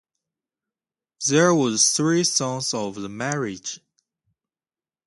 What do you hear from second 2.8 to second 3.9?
the marriage.